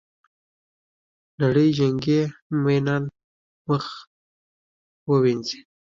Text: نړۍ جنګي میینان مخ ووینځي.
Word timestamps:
نړۍ 1.41 1.69
جنګي 1.77 2.21
میینان 2.63 3.03
مخ 3.67 3.85
ووینځي. 5.09 5.59